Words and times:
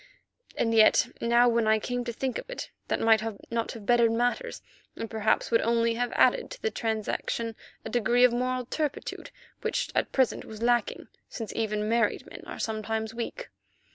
And 0.57 0.73
yet, 0.73 1.05
now 1.21 1.47
when 1.47 1.67
I 1.67 1.77
came 1.77 2.03
to 2.05 2.11
think 2.11 2.39
of 2.39 2.49
it, 2.49 2.71
that 2.87 2.99
might 2.99 3.21
not 3.51 3.73
have 3.73 3.85
bettered 3.85 4.11
matters, 4.11 4.63
and 4.95 5.07
perhaps 5.07 5.51
would 5.51 5.61
only 5.61 5.93
have 5.93 6.11
added 6.13 6.49
to 6.49 6.59
the 6.63 6.71
transaction 6.71 7.55
a 7.85 7.89
degree 7.91 8.23
of 8.23 8.33
moral 8.33 8.65
turpitude 8.65 9.29
which 9.61 9.91
at 9.93 10.11
present 10.11 10.43
was 10.43 10.63
lacking, 10.63 11.07
since 11.29 11.53
even 11.55 11.87
married 11.87 12.25
men 12.25 12.41
are 12.47 12.57
sometimes 12.57 13.13
weak. 13.13 13.49